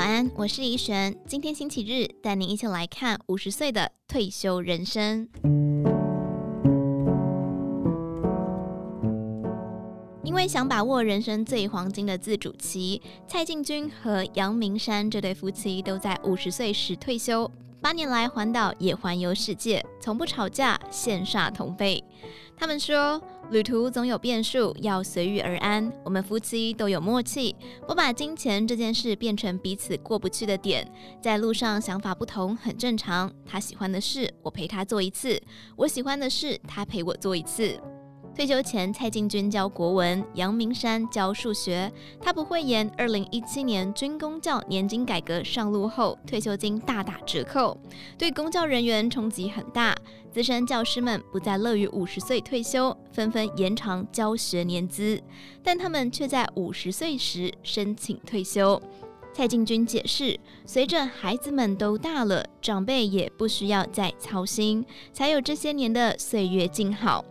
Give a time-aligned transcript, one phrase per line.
[0.00, 1.14] 晚安，我是怡璇。
[1.26, 5.28] 今天星期日，带您一起来看五十岁的退休人生。
[10.24, 17.52] 因为想把握人生最黄金的自主期，蔡进军和杨明山这对夫妻都在五十岁时退休。
[17.82, 22.02] 八年来环岛也环游世界，从不吵架，羡煞同辈。
[22.54, 23.18] 他们说，
[23.50, 25.90] 旅途总有变数，要随遇而安。
[26.04, 27.56] 我们夫妻都有默契，
[27.88, 30.86] 不把金钱这件事变成彼此过不去的点。
[31.22, 35.40] 在路上想法不同很正常，他喜欢的事我陪他做一次，
[35.74, 37.80] 我喜欢的事他陪我做一次。
[38.34, 41.92] 退休前，蔡进军教国文，杨明山教数学。
[42.20, 47.76] 他不讳言，二零一七年军工教年金改革上路后，退休金大打折扣，
[48.16, 49.94] 对公教人员冲击很大。
[50.32, 55.20] 资深教师们不再乐于五十岁退休，纷纷延长教学年资，
[55.62, 58.80] 但他们却在五十岁时申请退休。
[59.34, 67.24] 蔡进军解释，随着孩子们都大了，长辈也不需要再操心，才有这些年的岁月静好。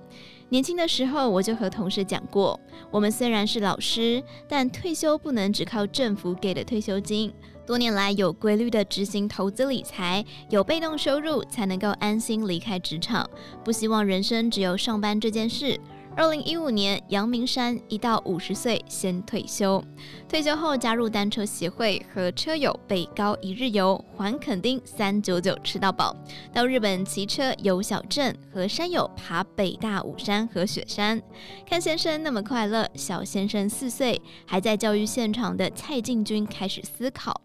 [0.50, 7.32] 年轻的时候，我就和同事讲过，我们虽然是老师，但退休不能只靠政府给的退休金。
[7.68, 13.30] 多年来有规律的执行投资理财，有被动收入，才能够安心离开职场。
[13.64, 15.80] 不希望人生只有上班这件事。
[16.20, 19.82] 二零一五年，杨明山一到五十岁先退休，
[20.28, 26.14] 退休后加入单车协会，和车友北高一日游，环垦丁三九九吃到饱，
[26.54, 31.22] 到日本骑车游小镇，和山友爬北大武山和雪山。
[31.66, 37.40] 看先生那么快乐，小先生四岁还在教育现场的蔡进军开始思考。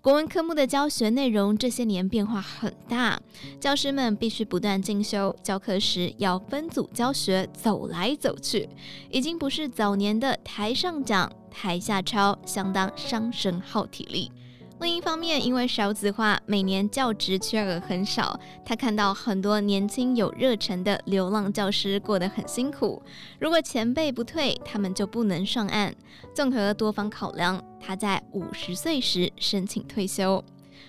[0.00, 3.20] 国文科目的教学内容这些年变化很大，
[3.58, 8.68] 教师们必须不断进修，教课时要分组教学，走来走去，
[9.10, 14.30] 已经不是早年的台上讲台下抄，相当伤神耗体力。
[14.78, 18.38] 另一方面，因为少子化，每年教职缺额很少。
[18.64, 23.02] 他看到很多年轻有热忱的流浪教师过得很辛苦。
[23.40, 25.94] 如果前辈不退，他们就不能上岸。
[26.34, 30.44] 综合多方考量，他在五十岁时申请退休。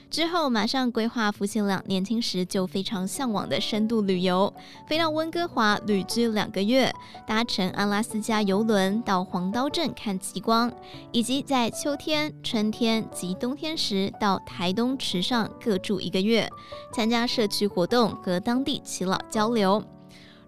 [0.10, 4.54] 之后马上规划夫妻俩年轻时就非常向往的深度旅游，
[4.88, 6.94] 飞到温哥华旅居两个月，
[7.26, 10.72] 搭乘阿拉斯加邮轮到黄刀镇看极光，
[11.12, 16.50] 以及在秋天、春天及冬天时到台东池上各住一个月，
[16.94, 19.84] 参加社区活动和当地耆老交流。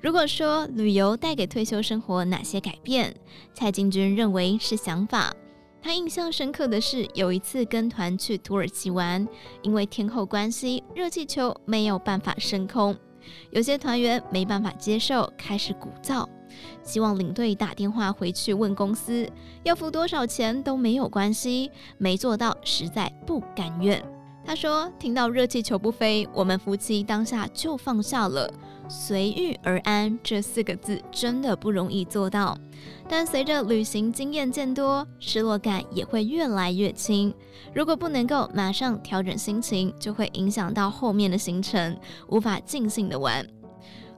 [0.01, 3.13] 如果说旅游带给退休生活哪些改变，
[3.53, 5.33] 蔡进军认为是想法。
[5.81, 9.25] 他印象深刻的是，有一次跟团去土耳其玩，
[9.61, 12.95] 因为天候关系，热气球没有办法升空，
[13.51, 16.27] 有些团员没办法接受，开始鼓噪，
[16.83, 19.27] 希望领队打电话回去问公司，
[19.63, 24.18] 要付多少钱都没有关系，没做到实在不甘愿。
[24.49, 28.51] 他说：“听到热气球不飞，我们夫妻当下就放下了。
[28.87, 32.57] 随遇而安这四个字真的不容易做到，
[33.07, 37.31] 但随着旅行经验渐多，失落感也会越来越轻。
[37.75, 41.95] 如果不能够马上调整心情，就会影响到后面的行程，
[42.29, 43.47] 无法尽兴的玩。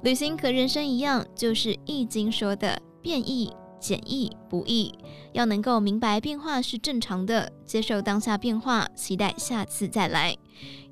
[0.03, 4.93] 旅行和人生一样，就是《易经》说的变易。”简易不易，
[5.33, 10.37] 要能够明白变化是正常的，接受当下变化，期待下次再来，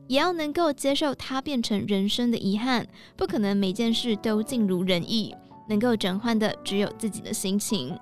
[0.08, 5.36] 也要能够接受它变成人生的遗憾，不可能每件事都尽如人意，
[5.70, 7.96] 能够转换的只有自己的心情。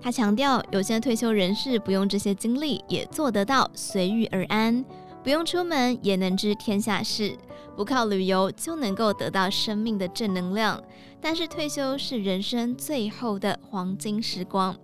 [0.00, 4.82] 他强调，有些退休人士不用这些经历，也做得到随遇而安。
[5.22, 7.36] 不用出门也能知天下事，
[7.76, 10.82] 不靠旅游就能够得到生命的正能量。
[11.20, 14.74] 但是退休是人生最后的黄金时光，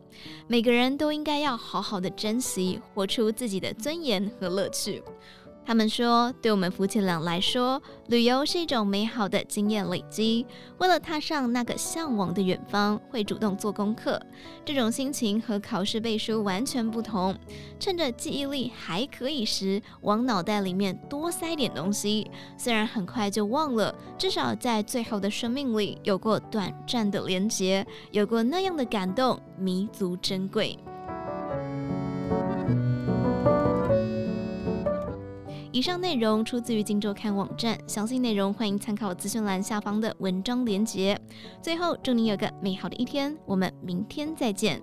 [0.47, 5.03] 每个人都应该要好好的珍惜，活出自己的尊严和乐趣。
[5.67, 10.47] 他们说，对我们夫妻俩来说，旅游是一种美好的经验累积。
[10.79, 14.21] 为了踏上那个向往的远方，会主动做功课。
[14.65, 17.37] 这种心情和考试背书完全不同。
[17.81, 22.31] 趁着记忆力还可以时，往脑袋里面多塞点东西。
[22.57, 30.79] 虽然很快就忘了，至少在最后的生命里有过短暂的连结，有过那样的感动，弥足珍贵。
[35.77, 41.21] 以上内容出自于《荆州看》网站，详细内容欢迎参考资讯栏下方的文章连接。
[41.61, 44.81] 最后，祝你有个美好的一天，我们明天再见。